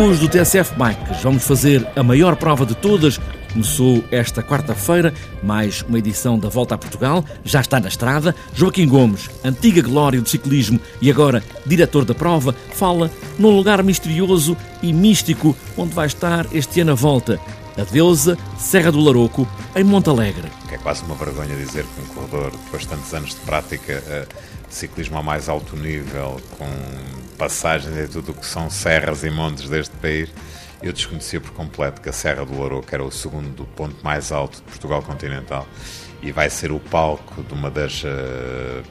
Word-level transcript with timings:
hoje 0.00 0.20
do 0.20 0.28
TSF 0.28 0.74
Bikes. 0.76 1.22
Vamos 1.22 1.46
fazer 1.46 1.86
a 1.94 2.02
maior 2.02 2.34
prova 2.34 2.64
de 2.64 2.74
todas. 2.74 3.20
Começou 3.52 4.02
esta 4.10 4.42
quarta-feira, 4.42 5.12
mais 5.42 5.82
uma 5.82 5.98
edição 5.98 6.38
da 6.38 6.48
Volta 6.48 6.74
a 6.74 6.78
Portugal. 6.78 7.22
Já 7.44 7.60
está 7.60 7.78
na 7.78 7.88
estrada. 7.88 8.34
Joaquim 8.54 8.88
Gomes, 8.88 9.28
antiga 9.44 9.82
glória 9.82 10.20
do 10.20 10.28
ciclismo 10.28 10.80
e 11.02 11.10
agora 11.10 11.44
diretor 11.66 12.06
da 12.06 12.14
prova, 12.14 12.54
fala 12.72 13.10
num 13.38 13.50
lugar 13.50 13.82
misterioso 13.82 14.56
e 14.82 14.90
místico 14.90 15.54
onde 15.76 15.92
vai 15.92 16.06
estar 16.06 16.46
este 16.52 16.80
ano 16.80 16.92
a 16.92 16.94
volta. 16.94 17.38
A 17.76 17.84
deusa 17.84 18.38
Serra 18.58 18.90
do 18.90 19.00
Laroco, 19.00 19.46
em 19.76 19.84
Montalegre. 19.84 20.48
É 20.72 20.78
quase 20.78 21.04
uma 21.04 21.14
vergonha 21.14 21.54
dizer 21.56 21.84
que 21.84 22.00
um 22.00 22.14
corredor, 22.14 22.52
depois 22.52 22.82
de 22.82 22.88
tantos 22.88 23.12
anos 23.12 23.30
de 23.30 23.40
prática 23.40 24.02
eh, 24.06 24.26
de 24.66 24.74
ciclismo 24.74 25.18
ao 25.18 25.22
mais 25.22 25.48
alto 25.48 25.76
nível, 25.76 26.40
com 26.58 26.66
passagens 27.40 27.96
e 27.96 28.06
tudo 28.06 28.32
o 28.32 28.34
que 28.34 28.44
são 28.44 28.68
serras 28.68 29.24
e 29.24 29.30
montes 29.30 29.66
deste 29.66 29.96
país, 29.96 30.28
eu 30.82 30.92
desconhecia 30.92 31.40
por 31.40 31.52
completo 31.52 31.98
que 32.02 32.10
a 32.10 32.12
Serra 32.12 32.44
do 32.44 32.54
Louroco 32.54 32.86
era 32.92 33.02
o 33.02 33.10
segundo 33.10 33.64
ponto 33.74 33.96
mais 34.04 34.30
alto 34.30 34.56
de 34.56 34.62
Portugal 34.64 35.02
continental 35.02 35.66
e 36.22 36.32
vai 36.32 36.50
ser 36.50 36.70
o 36.70 36.78
palco 36.78 37.42
de 37.42 37.54
uma 37.54 37.70
das 37.70 38.04
uh, 38.04 38.06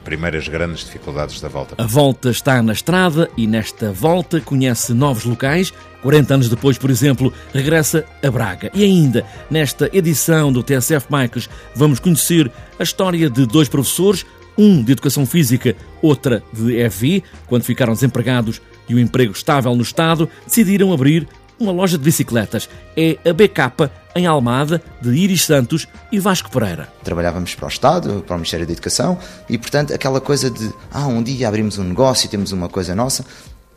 primeiras 0.02 0.48
grandes 0.48 0.84
dificuldades 0.84 1.40
da 1.40 1.46
volta. 1.46 1.76
A 1.78 1.86
volta 1.86 2.30
está 2.30 2.60
na 2.60 2.72
estrada 2.72 3.30
e 3.36 3.46
nesta 3.46 3.92
volta 3.92 4.40
conhece 4.40 4.92
novos 4.92 5.24
locais. 5.24 5.72
40 6.02 6.34
anos 6.34 6.48
depois, 6.48 6.76
por 6.76 6.90
exemplo, 6.90 7.32
regressa 7.54 8.04
a 8.20 8.30
Braga. 8.32 8.68
E 8.74 8.82
ainda, 8.82 9.24
nesta 9.48 9.88
edição 9.92 10.52
do 10.52 10.60
TSF 10.60 11.06
Bikes, 11.08 11.48
vamos 11.76 12.00
conhecer 12.00 12.50
a 12.80 12.82
história 12.82 13.30
de 13.30 13.46
dois 13.46 13.68
professores, 13.68 14.26
um 14.60 14.82
de 14.82 14.92
Educação 14.92 15.24
Física, 15.24 15.74
outra 16.02 16.42
de 16.52 16.76
EV, 16.76 17.24
quando 17.46 17.64
ficaram 17.64 17.94
desempregados 17.94 18.60
e 18.86 18.94
o 18.94 18.98
emprego 18.98 19.32
estável 19.32 19.74
no 19.74 19.82
Estado, 19.82 20.28
decidiram 20.46 20.92
abrir 20.92 21.26
uma 21.58 21.72
loja 21.72 21.96
de 21.96 22.04
bicicletas. 22.04 22.68
É 22.94 23.16
a 23.28 23.32
BK 23.32 23.90
em 24.14 24.26
Almada, 24.26 24.82
de 25.00 25.10
Iris 25.10 25.44
Santos 25.44 25.86
e 26.12 26.18
Vasco 26.18 26.50
Pereira. 26.50 26.92
Trabalhávamos 27.02 27.54
para 27.54 27.66
o 27.66 27.68
Estado, 27.68 28.24
para 28.26 28.34
o 28.34 28.38
Ministério 28.38 28.66
da 28.66 28.72
Educação 28.72 29.18
e, 29.48 29.56
portanto, 29.56 29.94
aquela 29.94 30.20
coisa 30.20 30.50
de 30.50 30.70
ah, 30.90 31.06
um 31.06 31.22
dia 31.22 31.48
abrimos 31.48 31.78
um 31.78 31.84
negócio 31.84 32.26
e 32.26 32.28
temos 32.28 32.52
uma 32.52 32.68
coisa 32.68 32.94
nossa, 32.94 33.24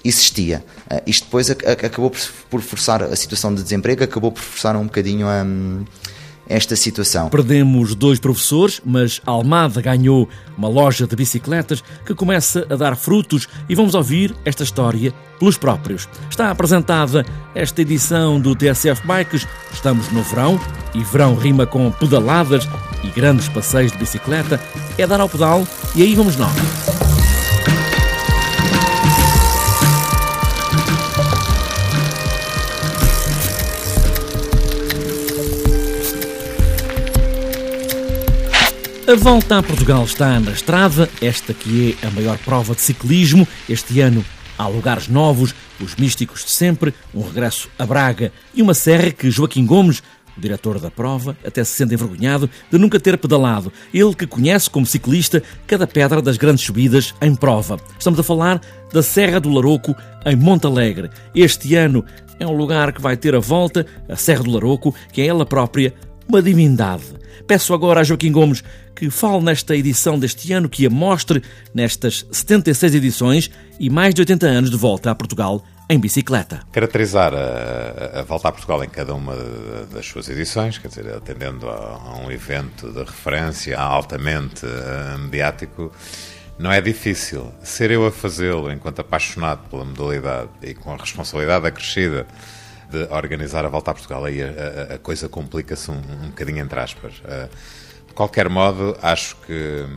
existia. 0.03 0.65
Uh, 0.91 1.01
isto 1.05 1.25
depois 1.25 1.49
acabou 1.49 2.11
por 2.49 2.61
forçar 2.61 3.01
a 3.03 3.15
situação 3.15 3.55
de 3.55 3.63
desemprego, 3.63 4.03
acabou 4.03 4.31
por 4.31 4.41
forçar 4.41 4.75
um 4.75 4.83
bocadinho 4.83 5.27
a. 5.27 5.43
Um, 5.43 5.85
esta 6.47 6.75
situação. 6.75 7.30
Perdemos 7.30 7.95
dois 7.95 8.19
professores, 8.19 8.81
mas 8.86 9.22
Almada 9.25 9.81
ganhou 9.81 10.27
uma 10.58 10.67
loja 10.67 11.08
de 11.08 11.16
bicicletas 11.16 11.83
que 12.05 12.13
começa 12.13 12.66
a 12.69 12.75
dar 12.75 12.95
frutos 12.95 13.47
e 13.67 13.75
vamos 13.75 13.95
ouvir 13.95 14.35
esta 14.45 14.63
história 14.63 15.13
pelos 15.39 15.58
próprios. 15.58 16.08
Está 16.30 16.52
apresentada 16.52 17.25
esta 17.55 17.81
edição 17.81 18.39
do 18.39 18.55
TSF 18.55 19.05
Bikes. 19.05 19.47
Estamos 19.72 20.11
no 20.11 20.22
verão 20.23 20.59
e 20.94 21.03
verão 21.03 21.35
rima 21.35 21.66
com 21.66 21.91
pedaladas 21.91 22.67
e 23.03 23.07
grandes 23.07 23.47
passeios 23.50 23.91
de 23.91 23.97
bicicleta. 23.97 24.59
É 24.97 25.07
dar 25.07 25.19
ao 25.19 25.30
pedal 25.30 25.67
e 25.95 26.03
aí 26.03 26.16
vamos 26.16 26.35
nós. 26.35 27.22
A 39.13 39.16
volta 39.16 39.59
a 39.59 39.62
Portugal 39.62 40.03
está 40.06 40.40
na 40.40 40.50
estrada, 40.50 41.07
esta 41.22 41.53
que 41.53 41.96
é 42.01 42.07
a 42.07 42.09
maior 42.09 42.35
prova 42.40 42.74
de 42.74 42.81
ciclismo. 42.81 43.47
Este 43.69 44.01
ano 44.01 44.25
há 44.57 44.66
lugares 44.66 45.07
novos, 45.07 45.53
os 45.79 45.96
místicos 45.96 46.44
de 46.44 46.50
sempre, 46.50 46.96
um 47.13 47.22
regresso 47.22 47.69
a 47.78 47.85
Braga 47.85 48.34
e 48.56 48.62
uma 48.63 48.73
serra 48.73 49.12
que 49.12 49.29
Joaquim 49.29 49.68
Gomes, 49.68 50.02
o 50.35 50.41
diretor 50.41 50.79
da 50.79 50.90
prova, 50.90 51.38
até 51.46 51.63
se 51.63 51.75
sente 51.75 51.94
envergonhado 51.94 52.50
de 52.72 52.78
nunca 52.79 53.00
ter 53.00 53.16
pedalado. 53.19 53.72
Ele 53.94 54.16
que 54.16 54.25
conhece 54.25 54.68
como 54.68 54.84
ciclista 54.84 55.44
cada 55.68 55.85
pedra 55.85 56.19
das 56.19 56.35
grandes 56.35 56.66
subidas 56.66 57.13
em 57.22 57.35
prova. 57.35 57.79
Estamos 58.00 58.19
a 58.19 58.23
falar 58.23 58.59
da 58.91 59.03
Serra 59.03 59.40
do 59.40 59.52
Laroco, 59.52 59.96
em 60.25 60.35
Montalegre. 60.35 61.12
Este 61.35 61.75
ano 61.75 62.03
é 62.40 62.47
um 62.47 62.57
lugar 62.57 62.91
que 62.91 63.02
vai 63.02 63.16
ter 63.16 63.35
a 63.35 63.40
volta, 63.40 63.85
a 64.09 64.16
Serra 64.16 64.41
do 64.41 64.50
Laroco, 64.50 64.96
que 65.12 65.22
é 65.22 65.28
ela 65.28 65.46
própria 65.46 65.94
uma 66.28 66.41
divindade. 66.41 67.22
Peço 67.47 67.73
agora 67.73 67.99
a 67.99 68.03
Joaquim 68.03 68.31
Gomes 68.31 68.63
que 68.95 69.09
fale 69.09 69.43
nesta 69.43 69.75
edição 69.75 70.17
deste 70.17 70.53
ano, 70.53 70.69
que 70.69 70.85
a 70.85 70.89
mostre 70.89 71.43
nestas 71.73 72.25
76 72.31 72.95
edições 72.95 73.51
e 73.79 73.89
mais 73.89 74.13
de 74.13 74.21
80 74.21 74.45
anos 74.45 74.71
de 74.71 74.77
volta 74.77 75.11
a 75.11 75.15
Portugal 75.15 75.63
em 75.89 75.99
bicicleta. 75.99 76.61
Caracterizar 76.71 77.33
a, 77.33 78.19
a, 78.19 78.23
volta 78.23 78.47
a 78.47 78.51
Portugal 78.51 78.83
em 78.83 78.89
cada 78.89 79.13
uma 79.13 79.35
das 79.91 80.05
suas 80.05 80.29
edições, 80.29 80.77
quer 80.77 80.87
dizer, 80.87 81.13
atendendo 81.13 81.69
a, 81.69 82.01
a 82.05 82.17
um 82.17 82.31
evento 82.31 82.91
de 82.91 82.99
referência 82.99 83.77
altamente 83.77 84.65
uh, 84.65 85.19
mediático, 85.19 85.91
não 86.57 86.71
é 86.71 86.79
difícil. 86.79 87.51
Ser 87.61 87.91
eu 87.91 88.05
a 88.05 88.11
fazê-lo 88.11 88.71
enquanto 88.71 88.99
apaixonado 88.99 89.67
pela 89.69 89.83
modalidade 89.83 90.49
e 90.61 90.73
com 90.73 90.93
a 90.93 90.97
responsabilidade 90.97 91.67
acrescida 91.67 92.25
de 92.93 93.11
organizar 93.11 93.65
a 93.65 93.69
volta 93.69 93.89
a 93.89 93.93
Portugal, 93.93 94.23
aí 94.23 94.41
a, 94.43 94.93
a 94.95 94.97
coisa 94.99 95.27
complica-se 95.27 95.89
um, 95.89 95.95
um 95.95 96.29
bocadinho 96.29 96.59
entre 96.59 96.79
aspas. 96.79 97.13
Uh, 97.19 97.49
de 98.07 98.13
qualquer 98.13 98.47
modo, 98.47 98.95
acho 99.01 99.35
que 99.37 99.87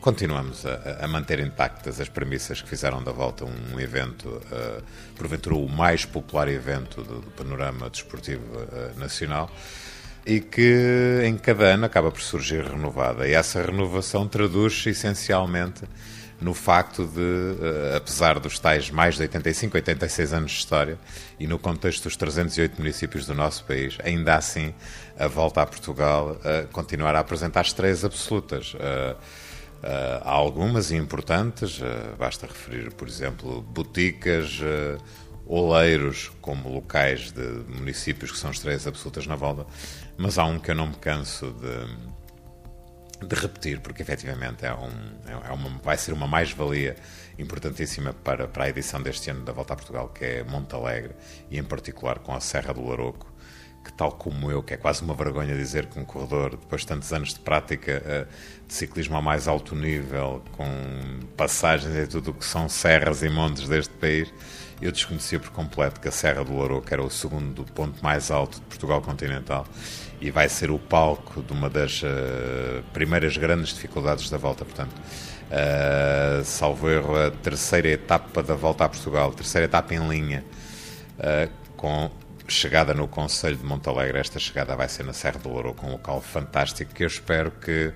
continuamos 0.00 0.64
a, 0.64 1.04
a, 1.04 1.08
manter 1.08 1.38
intactas 1.40 2.00
as 2.00 2.08
premissas 2.08 2.62
que 2.62 2.68
fizeram 2.68 3.04
da 3.04 3.12
volta 3.12 3.44
um, 3.44 3.78
evento, 3.78 4.28
uh, 4.28 4.82
porventura 5.14 5.56
o 5.56 5.68
mais 5.68 6.06
popular 6.06 6.48
evento 6.48 7.02
do, 7.02 7.20
do 7.20 7.30
panorama 7.32 7.90
desportivo 7.90 8.42
uh, 8.56 8.98
nacional 8.98 9.50
e 10.24 10.40
que 10.40 11.20
em 11.24 11.36
cada 11.36 11.64
ano 11.64 11.84
acaba 11.84 12.10
por 12.10 12.22
surgir 12.22 12.64
renovada. 12.64 13.28
E 13.28 13.32
essa 13.32 13.60
renovação 13.60 14.26
traduz-se 14.26 14.90
essencialmente 14.90 15.82
no 16.42 16.52
facto 16.52 17.06
de, 17.06 17.20
uh, 17.20 17.96
apesar 17.96 18.38
dos 18.38 18.58
tais 18.58 18.90
mais 18.90 19.14
de 19.14 19.22
85, 19.22 19.76
86 19.76 20.32
anos 20.32 20.50
de 20.50 20.58
história 20.58 20.98
e 21.38 21.46
no 21.46 21.58
contexto 21.58 22.04
dos 22.04 22.16
308 22.16 22.76
municípios 22.78 23.26
do 23.26 23.34
nosso 23.34 23.64
país, 23.64 23.96
ainda 24.04 24.34
assim 24.34 24.74
a 25.18 25.28
volta 25.28 25.62
a 25.62 25.66
Portugal 25.66 26.36
uh, 26.36 26.68
continuar 26.68 27.14
a 27.14 27.20
apresentar 27.20 27.62
estreias 27.62 28.04
absolutas. 28.04 28.74
Uh, 28.74 29.16
há 30.22 30.30
algumas 30.30 30.92
importantes, 30.92 31.80
basta 32.16 32.46
referir, 32.46 32.92
por 32.92 33.08
exemplo, 33.08 33.62
boticas, 33.62 34.60
oleiros 35.44 36.30
como 36.40 36.72
locais 36.72 37.32
de 37.32 37.64
municípios 37.68 38.30
que 38.30 38.38
são 38.38 38.52
estreias 38.52 38.86
absolutas 38.86 39.26
na 39.26 39.34
volta, 39.34 39.66
mas 40.16 40.38
há 40.38 40.44
um 40.44 40.60
que 40.60 40.70
eu 40.70 40.76
não 40.76 40.86
me 40.86 40.94
canso 40.94 41.52
de 41.52 42.21
de 43.22 43.34
repetir, 43.34 43.80
porque 43.80 44.02
efetivamente 44.02 44.64
é, 44.64 44.74
um, 44.74 44.90
é, 45.26 45.48
é 45.48 45.52
uma, 45.52 45.70
vai 45.82 45.96
ser 45.96 46.12
uma 46.12 46.26
mais-valia 46.26 46.96
importantíssima 47.38 48.12
para, 48.12 48.46
para 48.46 48.64
a 48.64 48.68
edição 48.68 49.02
deste 49.02 49.30
ano 49.30 49.44
da 49.44 49.52
Volta 49.52 49.72
a 49.72 49.76
Portugal, 49.76 50.08
que 50.08 50.24
é 50.24 50.44
Monte 50.44 50.74
Alegre, 50.74 51.14
e 51.50 51.58
em 51.58 51.64
particular 51.64 52.18
com 52.18 52.34
a 52.34 52.40
Serra 52.40 52.74
do 52.74 52.86
Laroco, 52.86 53.31
que 53.82 53.92
tal 53.92 54.12
como 54.12 54.50
eu, 54.50 54.62
que 54.62 54.74
é 54.74 54.76
quase 54.76 55.02
uma 55.02 55.14
vergonha 55.14 55.54
dizer 55.54 55.86
que 55.86 55.98
um 55.98 56.04
corredor, 56.04 56.50
depois 56.50 56.82
de 56.82 56.86
tantos 56.86 57.12
anos 57.12 57.34
de 57.34 57.40
prática 57.40 58.02
uh, 58.04 58.66
de 58.66 58.74
ciclismo 58.74 59.16
ao 59.16 59.22
mais 59.22 59.48
alto 59.48 59.74
nível, 59.74 60.42
com 60.52 60.66
passagens 61.36 61.94
e 61.94 62.06
tudo 62.06 62.30
o 62.30 62.34
que 62.34 62.44
são 62.44 62.68
serras 62.68 63.22
e 63.22 63.28
montes 63.28 63.68
deste 63.68 63.92
país, 63.94 64.32
eu 64.80 64.90
desconhecia 64.90 65.38
por 65.38 65.50
completo 65.50 66.00
que 66.00 66.08
a 66.08 66.10
Serra 66.10 66.44
do 66.44 66.56
Laroco 66.56 66.86
era 66.90 67.02
o 67.02 67.10
segundo 67.10 67.64
ponto 67.64 68.02
mais 68.02 68.30
alto 68.30 68.56
de 68.56 68.62
Portugal 68.62 69.00
continental 69.00 69.64
e 70.20 70.30
vai 70.30 70.48
ser 70.48 70.70
o 70.70 70.78
palco 70.78 71.42
de 71.42 71.52
uma 71.52 71.70
das 71.70 72.02
uh, 72.02 72.82
primeiras 72.92 73.36
grandes 73.36 73.74
dificuldades 73.74 74.28
da 74.28 74.38
volta. 74.38 74.64
Portanto, 74.64 74.92
uh, 74.92 76.44
salvo 76.44 76.88
erro, 76.88 77.16
a 77.16 77.30
terceira 77.30 77.88
etapa 77.88 78.42
da 78.42 78.54
volta 78.54 78.84
a 78.84 78.88
Portugal, 78.88 79.32
terceira 79.32 79.66
etapa 79.66 79.94
em 79.94 80.08
linha, 80.08 80.44
uh, 81.18 81.50
com 81.76 82.10
chegada 82.52 82.94
no 82.94 83.08
Conselho 83.08 83.56
de 83.56 83.64
Montalegre. 83.64 84.18
Esta 84.18 84.38
chegada 84.38 84.76
vai 84.76 84.88
ser 84.88 85.04
na 85.04 85.12
Serra 85.12 85.38
do 85.38 85.48
Louro, 85.48 85.74
com 85.74 85.88
um 85.88 85.92
local 85.92 86.20
fantástico 86.20 86.94
que 86.94 87.02
eu 87.02 87.06
espero 87.06 87.50
que 87.50 87.86
uh, 87.88 87.92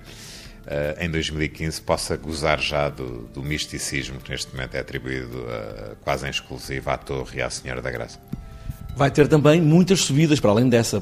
em 0.99 1.09
2015 1.09 1.81
possa 1.81 2.17
gozar 2.17 2.59
já 2.59 2.89
do, 2.89 3.27
do, 3.33 3.41
misticismo 3.41 4.19
que 4.19 4.31
neste 4.31 4.51
momento 4.53 4.75
é 4.75 4.79
atribuído 4.79 5.37
uh, 5.37 5.95
quase 6.01 6.27
em 6.27 6.29
exclusivo 6.29 6.89
à 6.89 6.97
Torre 6.97 7.39
e 7.39 7.41
à 7.41 7.49
Senhora 7.49 7.81
da 7.81 7.91
Graça. 7.91 8.19
Vai 8.95 9.11
ter 9.11 9.27
também 9.27 9.61
muitas 9.61 10.01
subidas, 10.01 10.39
para 10.39 10.49
além 10.49 10.67
dessa. 10.67 11.01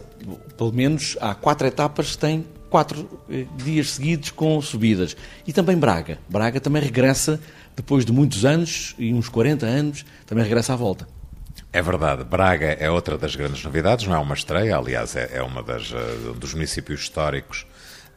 Pelo 0.57 0.73
menos 0.73 1.17
há 1.21 1.33
quatro 1.33 1.65
etapas 1.65 2.11
que 2.11 2.17
têm 2.17 2.45
quatro 2.69 3.21
eh, 3.29 3.45
dias 3.55 3.91
seguidos 3.91 4.31
com 4.31 4.61
subidas. 4.61 5.15
E 5.47 5.53
também 5.53 5.77
Braga. 5.77 6.19
Braga 6.27 6.59
também 6.59 6.81
regressa, 6.81 7.39
depois 7.73 8.03
de 8.03 8.11
muitos 8.11 8.43
anos, 8.43 8.93
e 8.99 9.13
uns 9.13 9.29
40 9.29 9.65
anos, 9.65 10.05
também 10.25 10.43
regressa 10.43 10.73
à 10.73 10.75
volta. 10.75 11.07
É 11.75 11.81
verdade, 11.81 12.23
Braga 12.23 12.67
é 12.79 12.89
outra 12.89 13.17
das 13.17 13.35
grandes 13.35 13.61
novidades, 13.61 14.07
não 14.07 14.15
é 14.15 14.17
uma 14.17 14.33
estreia, 14.33 14.77
aliás, 14.77 15.13
é, 15.13 15.31
é 15.33 15.43
uma 15.43 15.61
das, 15.61 15.91
uh, 15.91 16.33
dos 16.33 16.53
municípios 16.53 17.01
históricos 17.01 17.67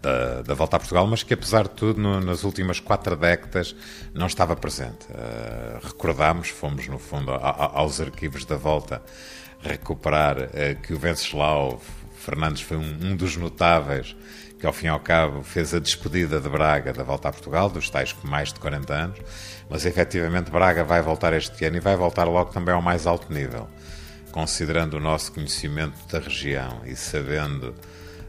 da, 0.00 0.42
da, 0.42 0.54
volta 0.54 0.76
a 0.76 0.78
Portugal, 0.78 1.04
mas 1.08 1.24
que 1.24 1.34
apesar 1.34 1.64
de 1.64 1.70
tudo, 1.70 2.00
no, 2.00 2.20
nas 2.20 2.44
últimas 2.44 2.78
quatro 2.78 3.16
décadas 3.16 3.74
não 4.14 4.28
estava 4.28 4.54
presente. 4.54 5.08
Uh, 5.10 5.84
recordámos, 5.84 6.50
fomos 6.50 6.86
no 6.86 7.00
fundo 7.00 7.32
a, 7.32 7.36
a, 7.36 7.80
aos 7.80 8.00
arquivos 8.00 8.44
da 8.44 8.54
volta 8.54 9.02
recuperar 9.60 10.38
uh, 10.38 10.80
que 10.80 10.94
o 10.94 10.96
Venceslau 10.96 11.82
Fernandes 12.14 12.62
foi 12.62 12.76
um, 12.76 12.98
um, 13.02 13.16
dos 13.16 13.36
notáveis 13.36 14.16
que 14.58 14.66
ao 14.66 14.72
fim 14.72 14.86
e 14.86 14.90
ao 14.90 14.98
cabo 14.98 15.42
fez 15.42 15.72
a 15.72 15.78
despedida 15.78 16.40
de 16.40 16.48
Braga 16.48 16.92
da 16.92 17.04
volta 17.04 17.28
a 17.28 17.32
Portugal, 17.32 17.70
dos 17.70 17.88
tais 17.88 18.12
com 18.12 18.26
mais 18.26 18.52
de 18.52 18.58
40 18.58 18.92
anos, 18.92 19.18
mas 19.70 19.86
efetivamente 19.86 20.50
Braga 20.50 20.82
vai 20.82 21.00
voltar 21.00 21.32
este 21.32 21.64
ano 21.64 21.76
e 21.76 21.80
vai 21.80 21.96
voltar 21.96 22.24
logo 22.24 22.50
também 22.50 22.74
ao 22.74 22.82
mais 22.82 23.06
alto 23.06 23.32
nível. 23.32 23.68
Considerando 24.32 24.94
o 24.94 25.00
nosso 25.00 25.32
conhecimento 25.32 25.96
da 26.10 26.18
região 26.18 26.82
e 26.84 26.96
sabendo 26.96 27.74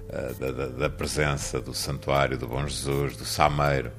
uh, 0.10 0.34
da, 0.36 0.52
da, 0.52 0.68
da, 0.68 0.90
presença 0.90 1.60
do 1.60 1.74
Santuário 1.74 2.38
do 2.38 2.48
Bom 2.48 2.66
Jesus, 2.68 3.18
do 3.18 3.26
Sameiro, 3.26 3.92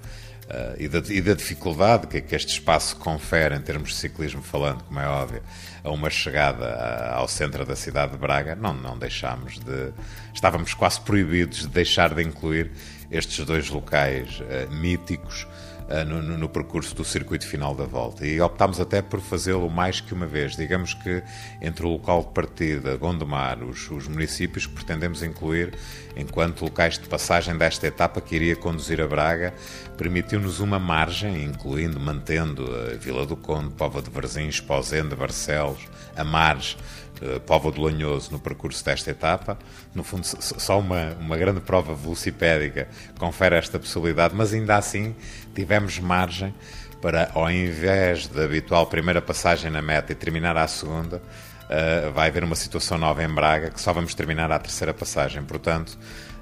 e, 0.79 0.88
da, 0.88 0.99
e, 1.08 1.20
da, 1.20 1.35
dificuldade 1.35 2.06
que, 2.06 2.20
que, 2.20 2.35
este 2.35 2.52
espaço 2.52 2.97
confere, 2.97 3.55
em 3.55 3.61
termos 3.61 3.91
de 3.91 3.94
ciclismo 3.97 4.43
falando, 4.43 4.82
como 4.85 4.99
é 4.99 5.06
óbvio, 5.06 5.43
a 5.85 5.91
uma 5.91 6.11
chegada 6.11 6.67
a, 6.67 7.14
ao 7.17 7.29
centro 7.29 7.64
da 7.64 7.76
cidade 7.76 8.12
de 8.12 8.19
Braga, 8.19 8.55
não, 8.55 8.75
não 8.75 8.99
deixámos 8.99 9.58
de. 9.58 9.93
Estávamos 10.35 10.75
quase 10.75 11.00
proibidos 11.00 11.61
de 11.61 11.69
deixar 11.69 12.14
de 12.14 12.23
incluir 12.23 12.70
estes 13.11 13.44
dois 13.44 13.69
locais 13.69 14.41
uh, 14.41 14.73
míticos 14.75 15.47
no, 16.06 16.22
no, 16.22 16.38
no, 16.38 16.48
percurso 16.48 16.94
do 16.94 17.04
circuito 17.04 17.46
final 17.46 17.75
da 17.75 17.84
volta. 17.84 18.25
E 18.25 18.40
optámos 18.40 18.78
até 18.78 19.02
por 19.02 19.20
fazê-lo 19.20 19.69
mais 19.69 20.00
que 20.00 20.14
uma 20.14 20.26
vez. 20.26 20.56
Digamos 20.56 20.94
que 20.94 21.22
entre 21.60 21.84
o 21.84 21.90
local 21.90 22.22
de 22.22 22.28
partida, 22.28 22.96
Gondomar, 22.96 23.62
os, 23.62 23.90
os 23.90 24.06
municípios 24.06 24.66
que 24.66 24.75
pretendemos 24.75 25.22
incluir 25.22 25.75
enquanto 26.16 26.62
locais 26.62 26.98
de 26.98 27.08
passagem 27.08 27.56
desta 27.56 27.87
etapa 27.87 28.20
que 28.20 28.37
iria 28.37 28.54
conduzir 28.54 29.00
a 29.00 29.06
Braga, 29.06 29.52
permitiu-nos 29.96 30.60
uma 30.60 30.78
margem, 30.78 31.44
incluindo, 31.44 31.98
mantendo 31.98 32.64
a 32.72 32.96
Vila 32.96 33.26
do 33.26 33.36
Conde, 33.36 33.75
Póvoa 33.75 34.02
de 34.02 34.10
Varzins, 34.10 34.60
Pozende, 34.60 35.16
Barcelos, 35.16 35.88
Amares, 36.16 36.76
eh, 37.22 37.38
Póvoa 37.40 37.72
do 37.72 37.82
Lanhoso 37.82 38.32
no 38.32 38.38
percurso 38.38 38.84
desta 38.84 39.11
etapa. 39.11 39.58
No 39.94 40.02
fundo, 40.02 40.25
só 40.25 40.78
uma, 40.78 41.17
uma 41.20 41.37
grande 41.37 41.61
prova 41.61 41.94
velocipédica 41.94 42.88
confere 43.19 43.56
esta 43.56 43.78
possibilidade, 43.78 44.34
mas 44.34 44.52
ainda 44.52 44.76
assim 44.76 45.14
tivemos 45.55 45.99
margem 45.99 46.55
para, 47.00 47.31
ao 47.34 47.50
invés 47.50 48.26
da 48.26 48.44
habitual 48.44 48.87
primeira 48.87 49.20
passagem 49.22 49.70
na 49.70 49.81
meta 49.81 50.12
e 50.12 50.14
terminar 50.14 50.56
à 50.56 50.67
segunda, 50.67 51.17
uh, 51.17 52.12
vai 52.12 52.28
haver 52.28 52.44
uma 52.44 52.55
situação 52.55 52.99
nova 52.99 53.25
em 53.25 53.28
Braga 53.28 53.70
que 53.70 53.81
só 53.81 53.93
vamos 53.93 54.14
terminar 54.14 54.50
à 54.52 54.58
terceira 54.58 54.93
passagem. 54.93 55.43
Portanto, 55.43 55.99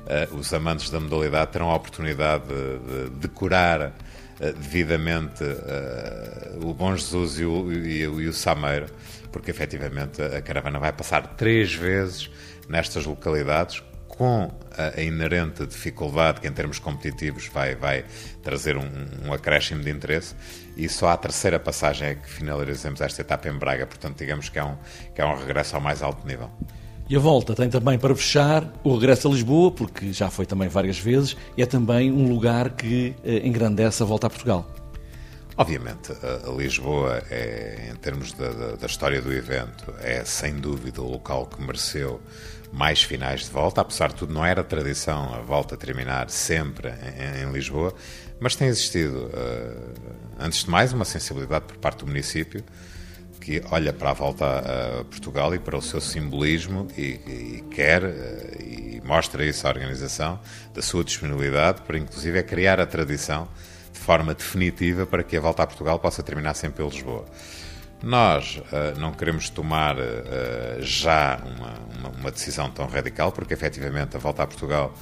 uh, 0.06 0.36
os 0.36 0.52
amantes 0.52 0.90
da 0.90 0.98
modalidade 0.98 1.52
terão 1.52 1.70
a 1.70 1.76
oportunidade 1.76 2.44
de, 2.44 3.10
de 3.10 3.10
decorar 3.20 3.92
devidamente 4.38 5.44
o 6.62 6.72
Bom 6.72 6.94
Jesus 6.94 7.38
e 7.38 7.44
o, 7.44 7.72
e, 7.72 8.02
e 8.02 8.28
o 8.28 8.32
Sameiro, 8.32 8.86
porque 9.32 9.50
efetivamente 9.50 10.22
a 10.22 10.40
caravana 10.40 10.78
vai 10.78 10.92
passar 10.92 11.34
três 11.36 11.74
vezes 11.74 12.30
nestas 12.68 13.04
localidades 13.04 13.82
com 14.18 14.50
a, 14.76 15.00
inerente 15.00 15.64
dificuldade 15.64 16.40
que, 16.40 16.48
em 16.48 16.52
termos 16.52 16.80
competitivos, 16.80 17.46
vai, 17.46 17.76
vai 17.76 18.04
trazer 18.42 18.76
um, 18.76 18.88
um 19.24 19.32
acréscimo 19.32 19.80
de 19.82 19.90
interesse. 19.90 20.34
E 20.76 20.88
só 20.88 21.10
a 21.10 21.16
terceira 21.16 21.60
passagem 21.60 22.08
é 22.08 22.14
que 22.16 22.28
finalizamos 22.28 23.00
esta 23.00 23.20
etapa 23.20 23.48
em 23.48 23.56
Braga. 23.56 23.86
Portanto, 23.86 24.18
digamos 24.18 24.48
que 24.48 24.58
é 24.58 24.64
um, 24.64 24.76
que 25.14 25.20
é 25.20 25.24
um 25.24 25.36
regresso 25.38 25.76
ao 25.76 25.80
mais 25.80 26.02
alto 26.02 26.26
nível. 26.26 26.50
E 27.10 27.16
a 27.16 27.18
volta 27.18 27.54
tem 27.54 27.70
também 27.70 27.98
para 27.98 28.14
fechar 28.14 28.70
o 28.84 28.94
regresso 28.94 29.28
a 29.28 29.30
Lisboa, 29.30 29.70
porque 29.70 30.12
já 30.12 30.28
foi 30.28 30.44
também 30.44 30.68
várias 30.68 30.98
vezes, 30.98 31.36
e 31.56 31.62
é 31.62 31.66
também 31.66 32.12
um 32.12 32.28
lugar 32.28 32.70
que 32.70 33.14
eh, 33.24 33.46
engrandece 33.46 34.02
a 34.02 34.06
volta 34.06 34.26
a 34.26 34.30
Portugal. 34.30 34.68
Obviamente, 35.56 36.12
a 36.22 36.50
Lisboa, 36.52 37.22
é, 37.30 37.90
em 37.90 37.96
termos 37.96 38.32
da, 38.34 38.50
da, 38.50 38.76
da, 38.76 38.86
história 38.86 39.22
do 39.22 39.32
evento, 39.32 39.92
é 40.00 40.22
sem 40.24 40.54
dúvida 40.56 41.00
o 41.00 41.10
local 41.10 41.46
que 41.46 41.60
mereceu 41.62 42.20
mais 42.70 43.02
finais 43.02 43.46
de 43.46 43.50
volta. 43.50 43.80
Apesar 43.80 44.10
de 44.10 44.16
tudo, 44.16 44.32
não 44.32 44.44
era 44.44 44.62
tradição 44.62 45.34
a 45.34 45.38
volta 45.38 45.78
terminar 45.78 46.28
sempre 46.28 46.90
em, 46.90 47.42
em 47.42 47.52
Lisboa, 47.52 47.94
mas 48.38 48.54
tem 48.54 48.68
existido, 48.68 49.30
uh, 49.32 50.12
antes 50.38 50.62
de 50.62 50.70
mais, 50.70 50.92
uma 50.92 51.06
sensibilidade 51.06 51.64
por 51.64 51.78
parte 51.78 52.00
do 52.00 52.06
município 52.06 52.62
que 53.40 53.62
olha 53.70 53.92
para 53.92 54.10
a 54.10 54.12
volta 54.12 54.44
a 55.00 55.04
Portugal 55.04 55.54
e 55.54 55.58
para 55.58 55.76
o 55.76 55.82
seu 55.82 56.00
simbolismo 56.00 56.88
e, 56.96 57.02
e 57.02 57.64
quer 57.70 58.04
uh, 58.04 58.62
e 58.62 59.00
mostra 59.04 59.44
isso 59.44 59.66
à 59.66 59.70
organização 59.70 60.38
da 60.74 60.82
sua 60.82 61.02
disponibilidade 61.02 61.82
para, 61.82 61.96
inclusive, 61.98 62.38
é 62.38 62.42
criar 62.42 62.80
a 62.80 62.86
tradição 62.86 63.48
de 63.92 63.98
forma 63.98 64.34
definitiva 64.34 65.06
para 65.06 65.22
que 65.22 65.36
a 65.36 65.40
volta 65.40 65.62
a 65.62 65.66
Portugal 65.66 65.98
possa 65.98 66.22
terminar 66.22 66.54
sempre 66.54 66.84
em 66.84 66.88
Lisboa. 66.88 67.24
Nós 68.02 68.56
uh, 68.56 68.98
não 68.98 69.12
queremos 69.12 69.50
tomar 69.50 69.96
uh, 69.96 70.00
já 70.80 71.40
uma, 71.44 71.74
uma, 71.98 72.20
uma, 72.20 72.30
decisão 72.30 72.70
tão 72.70 72.86
radical, 72.86 73.32
porque 73.32 73.54
efetivamente 73.54 74.16
a 74.16 74.20
volta 74.20 74.44
a 74.44 74.46
Portugal 74.46 74.94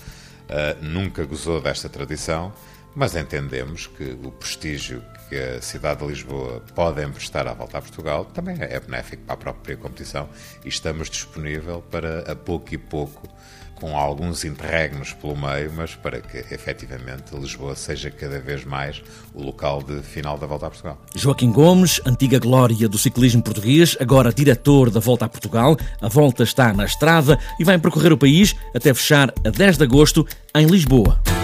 uh, 0.44 0.82
nunca 0.82 1.24
gozou 1.26 1.60
desta 1.60 1.88
tradição, 1.90 2.54
mas 2.96 3.14
entendemos 3.14 3.86
que 3.86 4.16
o 4.24 4.32
prestígio 4.32 5.02
que 5.28 5.36
a 5.36 5.60
cidade 5.60 6.00
de 6.00 6.06
Lisboa 6.06 6.62
pode 6.74 7.02
emprestar 7.02 7.46
à 7.46 7.52
volta 7.52 7.78
a 7.78 7.82
Portugal 7.82 8.24
também 8.24 8.56
é 8.58 8.80
benéfico 8.80 9.22
para 9.24 9.34
a 9.34 9.36
própria 9.36 9.76
competição 9.76 10.28
e 10.64 10.68
estamos 10.68 11.10
disponíveis 11.10 11.82
para, 11.90 12.32
a 12.32 12.34
pouco 12.34 12.72
e 12.72 12.78
pouco, 12.78 13.28
com 13.74 13.94
alguns 13.94 14.44
interregnos 14.44 15.12
pelo 15.12 15.36
meio, 15.36 15.70
mas 15.76 15.94
para 15.94 16.22
que 16.22 16.38
efetivamente 16.38 17.36
Lisboa 17.36 17.74
seja 17.74 18.10
cada 18.10 18.40
vez 18.40 18.64
mais 18.64 19.02
o 19.34 19.42
local 19.42 19.82
de 19.82 20.00
final 20.00 20.38
da 20.38 20.46
Volta 20.46 20.66
a 20.66 20.70
Portugal. 20.70 20.98
Joaquim 21.14 21.52
Gomes, 21.52 22.00
antiga 22.06 22.38
glória 22.38 22.88
do 22.88 22.96
ciclismo 22.96 23.42
português, 23.42 23.94
agora 24.00 24.32
diretor 24.32 24.90
da 24.90 25.00
Volta 25.00 25.26
a 25.26 25.28
Portugal. 25.28 25.76
A 26.00 26.08
volta 26.08 26.44
está 26.44 26.72
na 26.72 26.86
estrada 26.86 27.38
e 27.60 27.64
vai 27.64 27.78
percorrer 27.78 28.12
o 28.12 28.18
país 28.18 28.56
até 28.74 28.94
fechar 28.94 29.34
a 29.44 29.50
10 29.50 29.76
de 29.76 29.84
agosto 29.84 30.26
em 30.54 30.64
Lisboa. 30.66 31.35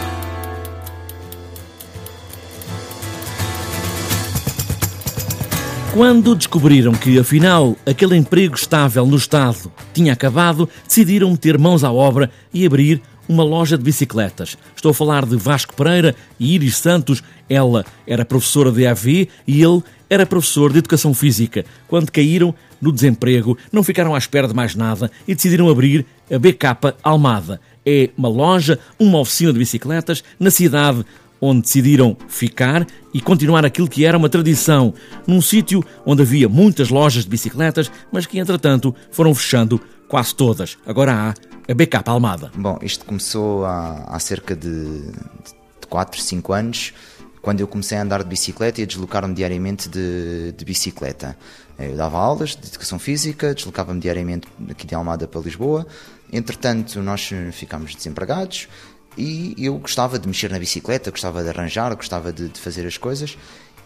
Quando 5.92 6.34
descobriram 6.34 6.92
que, 6.92 7.18
afinal, 7.18 7.76
aquele 7.84 8.16
emprego 8.16 8.54
estável 8.54 9.04
no 9.04 9.18
Estado 9.18 9.70
tinha 9.92 10.14
acabado, 10.14 10.66
decidiram 10.88 11.30
meter 11.30 11.58
mãos 11.58 11.84
à 11.84 11.92
obra 11.92 12.30
e 12.52 12.64
abrir 12.64 13.02
uma 13.28 13.44
loja 13.44 13.76
de 13.76 13.84
bicicletas. 13.84 14.56
Estou 14.74 14.92
a 14.92 14.94
falar 14.94 15.26
de 15.26 15.36
Vasco 15.36 15.74
Pereira 15.74 16.16
e 16.40 16.54
Iris 16.54 16.78
Santos. 16.78 17.22
Ela 17.46 17.84
era 18.06 18.24
professora 18.24 18.72
de 18.72 18.86
AV 18.86 19.28
e 19.46 19.62
ele 19.62 19.82
era 20.08 20.24
professor 20.24 20.72
de 20.72 20.78
Educação 20.78 21.12
Física. 21.12 21.62
Quando 21.86 22.10
caíram 22.10 22.54
no 22.80 22.90
desemprego, 22.90 23.58
não 23.70 23.82
ficaram 23.82 24.14
à 24.14 24.18
espera 24.18 24.48
de 24.48 24.54
mais 24.54 24.74
nada 24.74 25.10
e 25.28 25.34
decidiram 25.34 25.68
abrir 25.68 26.06
a 26.32 26.38
BK 26.38 26.94
Almada. 27.02 27.60
É 27.84 28.08
uma 28.16 28.30
loja, 28.30 28.78
uma 28.98 29.18
oficina 29.18 29.52
de 29.52 29.58
bicicletas 29.58 30.24
na 30.40 30.50
cidade 30.50 31.04
onde 31.44 31.62
decidiram 31.62 32.16
ficar 32.28 32.86
e 33.12 33.20
continuar 33.20 33.66
aquilo 33.66 33.88
que 33.88 34.04
era 34.06 34.16
uma 34.16 34.28
tradição, 34.28 34.94
num 35.26 35.42
sítio 35.42 35.84
onde 36.06 36.22
havia 36.22 36.48
muitas 36.48 36.88
lojas 36.88 37.24
de 37.24 37.30
bicicletas, 37.30 37.90
mas 38.12 38.26
que 38.26 38.38
entretanto 38.38 38.94
foram 39.10 39.34
fechando 39.34 39.80
quase 40.08 40.32
todas. 40.32 40.78
Agora 40.86 41.12
há 41.12 41.34
a 41.70 41.74
BK 41.74 42.02
Almada. 42.06 42.52
Bom, 42.54 42.78
isto 42.80 43.04
começou 43.04 43.64
há, 43.64 44.04
há 44.06 44.18
cerca 44.20 44.54
de, 44.54 45.00
de 45.00 45.86
4, 45.88 46.20
5 46.20 46.52
anos, 46.52 46.94
quando 47.40 47.60
eu 47.60 47.66
comecei 47.66 47.98
a 47.98 48.02
andar 48.02 48.22
de 48.22 48.28
bicicleta 48.28 48.80
e 48.80 48.84
a 48.84 48.86
deslocar-me 48.86 49.34
diariamente 49.34 49.88
de, 49.88 50.52
de 50.52 50.64
bicicleta. 50.64 51.36
Eu 51.76 51.96
dava 51.96 52.18
aulas 52.18 52.50
de 52.50 52.68
educação 52.68 53.00
física, 53.00 53.52
deslocava-me 53.52 53.98
diariamente 53.98 54.46
aqui 54.70 54.86
de 54.86 54.94
Almada 54.94 55.26
para 55.26 55.40
Lisboa. 55.40 55.84
Entretanto, 56.32 57.02
nós 57.02 57.30
ficámos 57.52 57.96
desempregados 57.96 58.68
e 59.16 59.54
eu 59.58 59.76
gostava 59.78 60.18
de 60.18 60.26
mexer 60.26 60.50
na 60.50 60.58
bicicleta, 60.58 61.10
gostava 61.10 61.42
de 61.42 61.48
arranjar, 61.48 61.94
gostava 61.94 62.32
de, 62.32 62.48
de 62.48 62.60
fazer 62.60 62.86
as 62.86 62.96
coisas. 62.96 63.36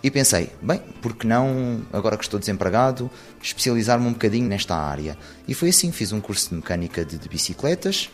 E 0.02 0.11
pensei, 0.11 0.50
bem, 0.62 0.78
por 1.00 1.16
que 1.16 1.26
não, 1.26 1.83
agora 1.92 2.16
que 2.16 2.23
estou 2.23 2.38
desempregado, 2.38 3.11
especializar-me 3.42 4.06
um 4.06 4.12
bocadinho 4.12 4.47
nesta 4.47 4.76
área? 4.76 5.16
E 5.49 5.54
foi 5.54 5.71
assim, 5.71 5.90
fiz 5.90 6.12
um 6.12 6.21
curso 6.21 6.50
de 6.50 6.56
mecânica 6.56 7.04
de, 7.04 7.18
de 7.18 7.28
bicicletas, 7.28 8.11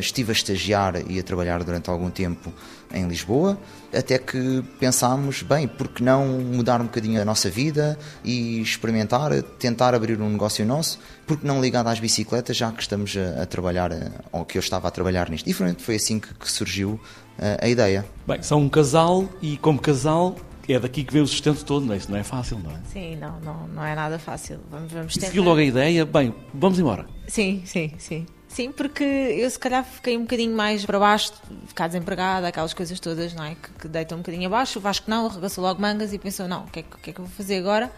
estive 0.00 0.30
a 0.30 0.32
estagiar 0.32 1.02
e 1.10 1.18
a 1.18 1.22
trabalhar 1.22 1.62
durante 1.64 1.88
algum 1.88 2.10
tempo 2.10 2.52
em 2.92 3.06
Lisboa, 3.06 3.58
até 3.94 4.18
que 4.18 4.62
pensámos, 4.78 5.42
bem, 5.42 5.66
por 5.66 5.88
que 5.88 6.02
não 6.02 6.26
mudar 6.26 6.80
um 6.80 6.84
bocadinho 6.84 7.20
a 7.20 7.24
nossa 7.24 7.48
vida 7.48 7.98
e 8.24 8.60
experimentar, 8.60 9.30
tentar 9.58 9.94
abrir 9.94 10.20
um 10.20 10.28
negócio 10.28 10.64
nosso, 10.66 10.98
porque 11.26 11.46
não 11.46 11.60
ligado 11.60 11.88
às 11.88 12.00
bicicletas, 12.00 12.56
já 12.56 12.70
que 12.72 12.82
estamos 12.82 13.16
a, 13.16 13.42
a 13.42 13.46
trabalhar, 13.46 13.92
eh, 13.92 14.10
ou 14.32 14.44
que 14.44 14.58
eu 14.58 14.60
estava 14.60 14.88
a 14.88 14.90
trabalhar 14.90 15.30
nisto. 15.30 15.48
E 15.48 15.52
foi 15.52 15.94
assim 15.94 16.18
que, 16.18 16.34
que 16.34 16.50
surgiu 16.50 17.00
a, 17.38 17.46
eh, 17.46 17.58
a 17.62 17.68
ideia. 17.68 18.04
Bem, 18.26 18.42
são 18.42 18.60
um 18.60 18.68
casal 18.68 19.28
e 19.40 19.56
como 19.56 19.80
casal 19.80 20.36
é 20.74 20.80
daqui 20.80 21.04
que 21.04 21.12
vem 21.12 21.22
o 21.22 21.26
sustento 21.26 21.64
todo, 21.64 21.86
não 21.86 21.94
é? 21.94 21.96
Isso 21.96 22.10
não 22.10 22.18
é 22.18 22.22
fácil, 22.22 22.58
não 22.58 22.70
é? 22.70 22.80
Sim, 22.92 23.16
não, 23.16 23.40
não, 23.40 23.68
não 23.68 23.84
é 23.84 23.94
nada 23.94 24.18
fácil. 24.18 24.60
Vamos, 24.70 24.92
vamos 24.92 25.14
tentar. 25.14 25.28
Seguiu 25.28 25.42
logo 25.42 25.60
a 25.60 25.64
ideia, 25.64 26.04
bem, 26.04 26.34
vamos 26.52 26.78
embora. 26.78 27.06
Sim, 27.26 27.62
sim, 27.64 27.92
sim. 27.98 28.26
Sim, 28.48 28.72
porque 28.72 29.04
eu 29.04 29.48
se 29.48 29.58
calhar 29.58 29.84
fiquei 29.84 30.16
um 30.16 30.22
bocadinho 30.22 30.56
mais 30.56 30.84
para 30.84 30.98
baixo, 30.98 31.32
ficar 31.66 31.86
desempregada, 31.86 32.48
aquelas 32.48 32.74
coisas 32.74 32.98
todas, 32.98 33.32
não 33.32 33.44
é? 33.44 33.54
Que, 33.54 33.70
que 33.82 33.88
deitam 33.88 34.18
um 34.18 34.22
bocadinho 34.22 34.46
abaixo. 34.46 34.80
O 34.80 34.82
Vasco 34.82 35.08
não, 35.08 35.26
arregaçou 35.26 35.62
logo 35.62 35.80
mangas 35.80 36.12
e 36.12 36.18
pensou: 36.18 36.48
não, 36.48 36.64
o 36.64 36.66
que, 36.66 36.80
é, 36.80 36.82
que 36.82 37.10
é 37.10 37.12
que 37.12 37.20
eu 37.20 37.24
vou 37.24 37.34
fazer 37.34 37.58
agora? 37.58 37.92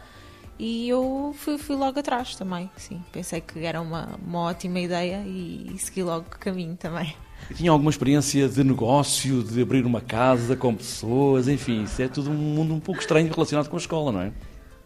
E 0.59 0.89
eu 0.89 1.35
fui, 1.39 1.57
fui, 1.57 1.75
logo 1.75 1.99
atrás 1.99 2.37
também, 2.37 2.71
sim. 2.77 3.03
Pensei 3.11 3.41
que 3.41 3.65
era 3.65 3.81
uma, 3.81 4.11
uma 4.25 4.41
ótima 4.41 4.79
ideia 4.79 5.23
e, 5.27 5.73
e 5.75 5.79
segui 5.79 6.03
logo 6.03 6.27
o 6.27 6.39
caminho 6.39 6.77
também. 6.77 7.17
Tinha 7.57 7.71
alguma 7.71 7.91
experiência 7.91 8.49
de 8.49 8.65
negócio, 8.65 9.43
de 9.43 9.61
abrir 9.61 9.85
uma 9.85 10.01
casa 10.01 10.57
com 10.57 10.75
pessoas, 10.75 11.49
enfim, 11.49 11.85
isso 11.85 12.01
é 12.01 12.09
tudo 12.09 12.31
um 12.31 12.35
mundo 12.35 12.75
um 12.75 12.81
pouco 12.81 13.01
estranho 13.01 13.31
relacionado 13.33 13.69
com 13.69 13.77
a 13.77 13.79
escola, 13.79 14.13
não 14.13 14.21
é? 14.21 14.33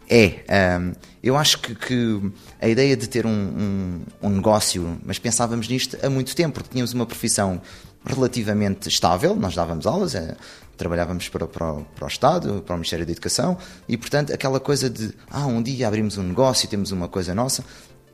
É, 0.09 0.79
um, 0.79 0.93
eu 1.23 1.37
acho 1.37 1.59
que, 1.59 1.75
que, 1.75 2.33
a 2.61 2.69
ideia 2.69 2.97
de 2.97 3.09
ter 3.09 3.27
um, 3.27 3.31
um, 3.31 4.01
um, 4.23 4.29
negócio, 4.31 4.99
mas 5.05 5.19
pensávamos 5.19 5.69
nisto 5.69 5.99
há 6.01 6.09
muito 6.09 6.35
tempo, 6.35 6.55
porque 6.55 6.71
tínhamos 6.71 6.93
uma 6.93 7.05
profissão 7.05 7.61
relativamente 8.05 8.89
estável, 8.89 9.35
nós 9.35 9.55
dávamos 9.57 9.85
aulas, 9.85 10.15
é, 10.15 10.37
trabalhávamos 10.77 11.29
para, 11.29 11.47
para, 11.49 11.75
para, 11.75 12.05
o 12.05 12.09
Estado, 12.09 12.63
para 12.65 12.75
o 12.75 12.79
Ministério 12.79 13.05
da 13.05 13.11
Educação, 13.11 13.59
e 13.89 13.97
portanto 13.97 14.33
aquela 14.33 14.61
coisa 14.61 14.89
de, 14.89 15.13
ah, 15.29 15.47
um 15.47 15.61
dia 15.61 15.89
abrimos 15.89 16.17
um 16.17 16.23
negócio 16.23 16.69
temos 16.69 16.93
uma 16.93 17.09
coisa 17.09 17.35
nossa, 17.35 17.65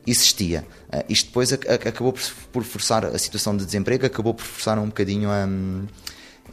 existia. 0.07 0.67
Uh, 0.93 1.05
isto 1.09 1.27
depois 1.27 1.53
acabou 1.53 2.15
por 2.53 2.65
forçar, 2.65 3.05
a 3.05 3.19
situação 3.19 3.57
de 3.57 3.65
desemprego 3.65 4.07
acabou 4.07 4.35
por 4.35 4.45
forçar 4.45 4.79
um 4.79 4.87
bocadinho 4.87 5.31
a. 5.31 5.47
Um, 5.47 5.87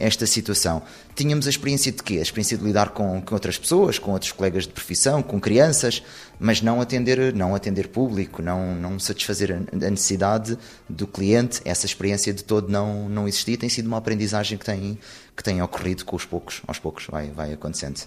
esta 0.00 0.26
situação. 0.26 0.82
Tínhamos 1.14 1.46
a 1.46 1.50
experiência 1.50 1.92
de 1.92 2.02
quê? 2.02 2.18
A 2.18 2.22
experiência 2.22 2.56
de 2.56 2.64
lidar 2.64 2.90
com, 2.90 3.20
com 3.20 3.34
outras 3.34 3.58
pessoas, 3.58 3.98
com 3.98 4.12
outros 4.12 4.32
colegas 4.32 4.66
de 4.66 4.72
profissão, 4.72 5.22
com 5.22 5.38
crianças, 5.38 6.02
mas 6.38 6.62
não 6.62 6.80
atender, 6.80 7.34
não 7.34 7.54
atender 7.54 7.88
público, 7.88 8.40
não, 8.40 8.74
não 8.74 8.98
satisfazer 8.98 9.52
a 9.52 9.76
necessidade 9.90 10.58
do 10.88 11.06
cliente. 11.06 11.60
Essa 11.64 11.84
experiência 11.84 12.32
de 12.32 12.42
todo 12.42 12.68
não, 12.70 13.08
não 13.08 13.28
existia. 13.28 13.58
Tem 13.58 13.68
sido 13.68 13.86
uma 13.86 13.98
aprendizagem 13.98 14.56
que 14.56 14.64
tem, 14.64 14.98
que 15.36 15.44
tem 15.44 15.60
ocorrido 15.60 16.04
com 16.04 16.16
os 16.16 16.24
poucos, 16.24 16.62
aos 16.66 16.78
poucos 16.78 17.06
vai, 17.06 17.30
vai 17.30 17.52
acontecendo. 17.52 18.00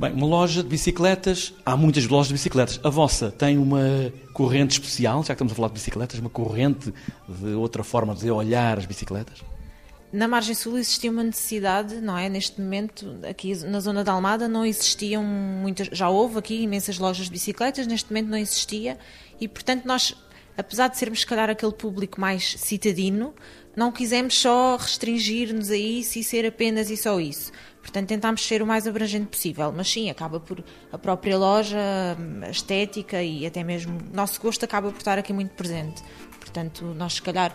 Bem, 0.00 0.14
uma 0.14 0.26
loja 0.26 0.62
de 0.62 0.68
bicicletas, 0.70 1.52
há 1.62 1.76
muitas 1.76 2.06
lojas 2.06 2.28
de 2.28 2.32
bicicletas. 2.32 2.80
A 2.82 2.88
vossa 2.88 3.30
tem 3.30 3.58
uma 3.58 4.10
corrente 4.32 4.70
especial, 4.70 5.22
já 5.22 5.26
que 5.26 5.32
estamos 5.32 5.52
a 5.52 5.56
falar 5.56 5.68
de 5.68 5.74
bicicletas, 5.74 6.18
uma 6.18 6.30
corrente 6.30 6.90
de 7.28 7.48
outra 7.50 7.84
forma 7.84 8.14
de 8.14 8.30
olhar 8.30 8.78
as 8.78 8.86
bicicletas? 8.86 9.42
na 10.10 10.26
margem 10.26 10.54
sul 10.54 10.78
existia 10.78 11.10
uma 11.10 11.22
necessidade, 11.22 11.96
não 11.96 12.16
é? 12.16 12.30
Neste 12.30 12.60
momento, 12.60 13.14
aqui 13.28 13.54
na 13.66 13.78
zona 13.78 14.02
da 14.02 14.12
Almada, 14.12 14.48
não 14.48 14.64
existiam 14.64 15.22
muitas. 15.22 15.88
Já 15.92 16.08
houve 16.08 16.38
aqui 16.38 16.62
imensas 16.62 16.98
lojas 16.98 17.26
de 17.26 17.32
bicicletas, 17.32 17.86
neste 17.86 18.10
momento 18.10 18.28
não 18.28 18.38
existia, 18.38 18.98
e 19.38 19.46
portanto 19.46 19.84
nós, 19.84 20.16
apesar 20.56 20.88
de 20.88 20.96
sermos, 20.96 21.20
se 21.20 21.26
calhar, 21.26 21.50
aquele 21.50 21.72
público 21.72 22.18
mais 22.18 22.56
citadino, 22.58 23.34
não 23.76 23.92
quisemos 23.92 24.36
só 24.36 24.76
restringir-nos 24.76 25.70
a 25.70 25.76
isso 25.76 26.18
e 26.18 26.24
ser 26.24 26.44
apenas 26.46 26.90
e 26.90 26.96
só 26.96 27.20
isso. 27.20 27.52
Portanto, 27.80 28.08
tentámos 28.08 28.46
ser 28.46 28.62
o 28.62 28.66
mais 28.66 28.86
abrangente 28.86 29.26
possível, 29.26 29.72
mas 29.74 29.90
sim, 29.90 30.10
acaba 30.10 30.38
por 30.38 30.62
a 30.92 30.98
própria 30.98 31.36
loja, 31.38 31.78
a 32.42 32.50
estética 32.50 33.22
e 33.22 33.46
até 33.46 33.64
mesmo 33.64 33.98
nosso 34.12 34.40
gosto 34.40 34.64
acaba 34.64 34.90
por 34.90 34.98
estar 34.98 35.18
aqui 35.18 35.32
muito 35.32 35.52
presente. 35.54 36.02
Portanto, 36.38 36.84
nós 36.96 37.14
se 37.14 37.22
calhar 37.22 37.54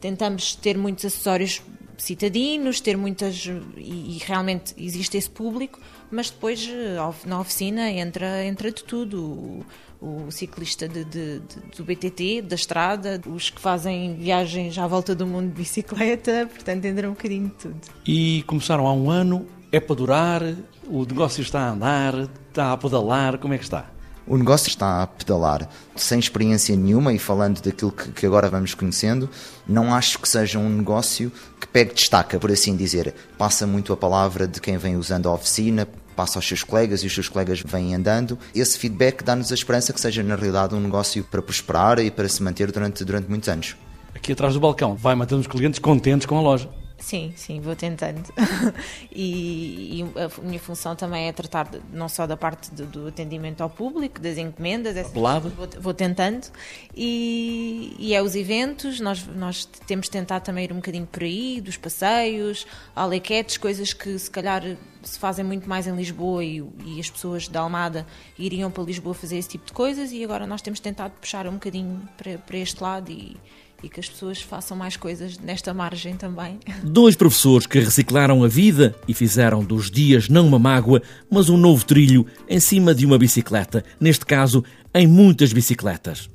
tentamos 0.00 0.54
ter 0.54 0.76
muitos 0.76 1.04
acessórios 1.04 1.62
citadinos, 1.98 2.80
ter 2.80 2.96
muitas. 2.96 3.46
E, 3.76 4.16
e, 4.16 4.18
realmente 4.24 4.74
existe 4.76 5.16
esse 5.16 5.30
público, 5.30 5.80
mas 6.10 6.30
depois 6.30 6.68
eh, 6.68 6.96
na 7.24 7.40
oficina 7.40 7.90
entra, 7.90 8.44
entra 8.44 8.70
de 8.70 8.84
tudo. 8.84 9.64
O, 10.06 10.30
ciclista 10.30 10.88
de, 10.88 11.04
de, 11.04 11.40
de, 11.40 11.76
do 11.76 11.84
BTT, 11.84 12.42
da 12.42 12.54
estrada, 12.54 13.20
os 13.26 13.50
que 13.50 13.60
fazem 13.60 14.14
viagens 14.14 14.78
à 14.78 14.86
volta 14.86 15.16
do 15.16 15.26
mundo 15.26 15.48
de 15.48 15.54
bicicleta, 15.54 16.48
portanto 16.52 16.84
entra 16.84 17.08
um 17.08 17.12
bocadinho 17.14 17.48
de 17.48 17.54
tudo. 17.54 17.80
E 18.06 18.44
começaram 18.46 18.86
há 18.86 18.92
um 18.92 19.10
ano, 19.10 19.46
é 19.72 19.80
para 19.80 19.96
durar, 19.96 20.42
o 20.86 21.04
negócio 21.04 21.42
está 21.42 21.62
a 21.62 21.70
andar, 21.70 22.14
está 22.48 22.72
a 22.72 22.76
pedalar, 22.76 23.38
como 23.38 23.54
é 23.54 23.58
que 23.58 23.64
está? 23.64 23.90
o 24.26 24.36
negócio 24.36 24.68
está 24.68 25.02
a 25.02 25.06
pedalar 25.06 25.68
sem 25.94 26.18
experiência 26.18 26.76
nenhuma 26.76 27.12
e 27.12 27.18
falando 27.18 27.60
daquilo 27.60 27.92
que, 27.92 28.10
que, 28.10 28.26
agora 28.26 28.50
vamos 28.50 28.74
conhecendo, 28.74 29.30
não 29.66 29.94
acho 29.94 30.18
que 30.18 30.28
seja 30.28 30.58
um 30.58 30.68
negócio 30.68 31.30
que 31.60 31.66
pegue 31.66 31.94
destaca, 31.94 32.38
por 32.38 32.50
assim 32.50 32.76
dizer. 32.76 33.14
Passa 33.38 33.66
muito 33.66 33.92
a 33.92 33.96
palavra 33.96 34.48
de 34.48 34.60
quem 34.60 34.76
vem 34.76 34.96
usando 34.96 35.28
a 35.28 35.32
oficina, 35.32 35.86
passa 36.16 36.38
aos 36.38 36.48
seus 36.48 36.64
colegas 36.64 37.02
e 37.02 37.06
os 37.06 37.14
seus 37.14 37.28
colegas 37.28 37.62
vêm 37.64 37.94
andando. 37.94 38.38
Esse 38.54 38.78
feedback 38.78 39.22
dá-nos 39.22 39.52
a 39.52 39.54
esperança 39.54 39.92
que 39.92 40.00
seja, 40.00 40.22
na 40.22 40.34
realidade, 40.34 40.74
um 40.74 40.80
negócio 40.80 41.22
para 41.22 41.42
prosperar 41.42 41.98
e 41.98 42.10
para 42.10 42.28
se 42.28 42.42
manter 42.42 42.72
durante, 42.72 43.04
durante 43.04 43.28
muitos 43.28 43.48
anos. 43.48 43.76
Aqui 44.14 44.32
atrás 44.32 44.54
do 44.54 44.60
balcão, 44.60 44.96
vai 44.96 45.14
mantendo 45.14 45.42
os 45.42 45.46
clientes 45.46 45.78
contentes 45.78 46.26
com 46.26 46.38
a 46.38 46.40
loja. 46.40 46.68
Sim, 46.98 47.32
sim, 47.36 47.60
vou 47.60 47.76
tentando. 47.76 48.24
e, 49.12 50.00
e, 50.00 50.04
a 50.18 50.42
minha 50.42 50.58
função 50.58 50.96
também 50.96 51.28
é 51.28 51.32
tratar 51.32 51.68
de, 51.68 51.80
não 51.92 52.08
só 52.08 52.26
da 52.26 52.36
parte 52.36 52.74
do, 52.74 52.86
do, 52.86 53.08
atendimento 53.08 53.60
ao 53.60 53.68
público, 53.68 54.20
das 54.20 54.38
encomendas, 54.38 54.96
essas, 54.96 55.12
vou, 55.12 55.68
vou, 55.78 55.94
tentando. 55.94 56.48
E, 56.96 57.94
e, 57.98 58.14
é 58.14 58.22
os 58.22 58.34
eventos, 58.34 58.98
nós, 58.98 59.26
nós 59.26 59.66
temos 59.86 60.08
tentado 60.08 60.44
também 60.44 60.64
ir 60.64 60.72
um 60.72 60.76
bocadinho 60.76 61.06
por 61.06 61.22
aí, 61.22 61.60
dos 61.60 61.76
passeios, 61.76 62.66
alequetes, 62.94 63.58
coisas 63.58 63.92
que 63.92 64.18
se 64.18 64.30
calhar 64.30 64.62
se 65.02 65.18
fazem 65.18 65.44
muito 65.44 65.68
mais 65.68 65.86
em 65.86 65.94
Lisboa 65.94 66.42
e, 66.42 66.64
e, 66.84 66.98
as 66.98 67.10
pessoas 67.10 67.46
da 67.46 67.60
Almada 67.60 68.06
iriam 68.38 68.70
para 68.70 68.82
Lisboa 68.82 69.14
fazer 69.14 69.36
esse 69.36 69.50
tipo 69.50 69.66
de 69.66 69.72
coisas 69.72 70.10
e 70.12 70.24
agora 70.24 70.46
nós 70.46 70.62
temos 70.62 70.80
tentado 70.80 71.12
puxar 71.20 71.46
um 71.46 71.52
bocadinho 71.52 72.08
para, 72.16 72.38
para 72.38 72.56
este 72.58 72.82
lado 72.82 73.12
e 73.12 73.36
e 73.82 73.88
que 73.88 74.00
as 74.00 74.08
pessoas 74.08 74.40
façam 74.40 74.76
mais 74.76 74.96
coisas 74.96 75.38
nesta 75.38 75.72
margem 75.74 76.16
também. 76.16 76.58
Dois 76.82 77.16
professores 77.16 77.66
que 77.66 77.78
reciclaram 77.78 78.42
a 78.42 78.48
vida 78.48 78.94
e 79.06 79.14
fizeram 79.14 79.64
dos 79.64 79.90
dias 79.90 80.28
não 80.28 80.46
uma 80.46 80.58
mágoa, 80.58 81.02
mas 81.30 81.48
um 81.48 81.56
novo 81.56 81.84
trilho 81.84 82.26
em 82.48 82.60
cima 82.60 82.94
de 82.94 83.04
uma 83.04 83.18
bicicleta, 83.18 83.84
neste 84.00 84.24
caso, 84.24 84.64
em 84.94 85.06
muitas 85.06 85.52
bicicletas. 85.52 86.28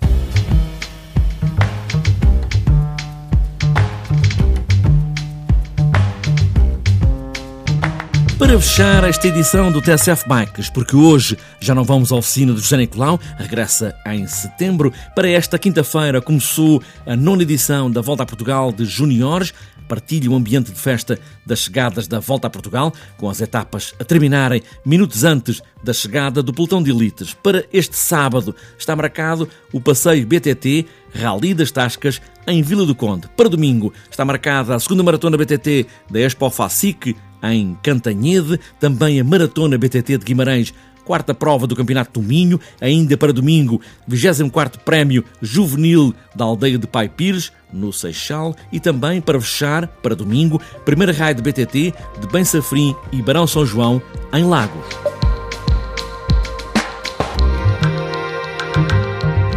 Para 8.41 8.59
fechar 8.59 9.03
esta 9.03 9.27
edição 9.27 9.71
do 9.71 9.79
TSF 9.79 10.27
Bikes, 10.27 10.67
porque 10.67 10.95
hoje 10.95 11.37
já 11.59 11.75
não 11.75 11.83
vamos 11.83 12.11
à 12.11 12.15
oficina 12.15 12.51
do 12.51 12.59
José 12.59 12.75
Nicolau, 12.75 13.19
regressa 13.37 13.95
em 14.07 14.25
setembro. 14.25 14.91
Para 15.15 15.29
esta 15.29 15.59
quinta-feira 15.59 16.19
começou 16.19 16.81
a 17.05 17.15
nona 17.15 17.43
edição 17.43 17.91
da 17.91 18.01
Volta 18.01 18.23
a 18.23 18.25
Portugal 18.25 18.71
de 18.71 18.83
Juniores. 18.83 19.53
Partilhe 19.91 20.29
o 20.29 20.35
ambiente 20.35 20.71
de 20.71 20.79
festa 20.79 21.19
das 21.45 21.59
chegadas 21.59 22.07
da 22.07 22.21
Volta 22.21 22.47
a 22.47 22.49
Portugal, 22.49 22.93
com 23.17 23.29
as 23.29 23.41
etapas 23.41 23.93
a 23.99 24.05
terminarem 24.05 24.63
minutos 24.85 25.25
antes 25.25 25.61
da 25.83 25.91
chegada 25.91 26.41
do 26.41 26.53
pelotão 26.53 26.81
de 26.81 26.91
elites. 26.91 27.33
Para 27.33 27.65
este 27.73 27.97
sábado 27.97 28.55
está 28.79 28.95
marcado 28.95 29.49
o 29.73 29.81
passeio 29.81 30.25
BTT 30.25 30.85
Rally 31.13 31.53
das 31.53 31.71
Tascas 31.71 32.21
em 32.47 32.61
Vila 32.61 32.85
do 32.85 32.95
Conde. 32.95 33.27
Para 33.35 33.49
domingo 33.49 33.93
está 34.09 34.23
marcada 34.23 34.73
a 34.73 34.79
segunda 34.79 35.03
maratona 35.03 35.35
BTT 35.35 35.85
da 36.09 36.21
Expo 36.21 36.49
Facic 36.49 37.13
em 37.43 37.77
Cantanhede, 37.83 38.61
também 38.79 39.19
a 39.19 39.25
Maratona 39.25 39.77
BTT 39.77 40.19
de 40.19 40.25
Guimarães, 40.25 40.73
quarta 41.11 41.33
prova 41.33 41.67
do 41.67 41.75
Campeonato 41.75 42.21
do 42.21 42.25
Minho, 42.25 42.57
ainda 42.79 43.17
para 43.17 43.33
domingo, 43.33 43.81
24º 44.09 44.77
Prémio 44.77 45.25
Juvenil 45.41 46.15
da 46.33 46.45
Aldeia 46.45 46.77
de 46.77 46.87
Pai 46.87 47.09
Pires, 47.09 47.51
no 47.69 47.91
Seixal, 47.91 48.55
e 48.71 48.79
também 48.79 49.19
para 49.19 49.37
fechar, 49.41 49.87
para 49.87 50.15
domingo, 50.15 50.61
primeira 50.85 51.11
raia 51.11 51.35
de 51.35 51.41
BTT 51.41 51.93
de 52.21 52.27
Bem 52.31 52.45
Safrim 52.45 52.95
e 53.11 53.21
Barão 53.21 53.45
São 53.45 53.65
João, 53.65 54.01
em 54.31 54.45
Lagos. 54.45 54.85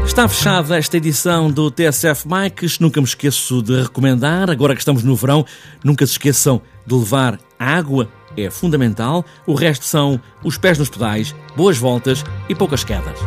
Está 0.04 0.26
fechada 0.28 0.76
esta 0.76 0.96
edição 0.96 1.52
do 1.52 1.70
TSF 1.70 2.26
Bikes. 2.26 2.80
Nunca 2.80 3.00
me 3.00 3.06
esqueço 3.06 3.62
de 3.62 3.82
recomendar, 3.82 4.50
agora 4.50 4.75
que 4.75 4.80
estamos 4.80 5.04
no 5.04 5.14
verão, 5.14 5.46
nunca 5.84 6.04
se 6.04 6.12
esqueçam 6.12 6.61
de 6.84 6.94
levar 6.94 7.38
água, 7.56 8.08
é 8.37 8.50
fundamental. 8.50 9.25
O 9.47 9.55
resto 9.55 9.85
são 9.85 10.21
os 10.43 10.59
pés 10.59 10.79
nos 10.79 10.88
pedais, 10.88 11.35
boas 11.57 11.79
voltas 11.79 12.25
e 12.49 12.55
poucas 12.55 12.85
quedas. 12.85 13.19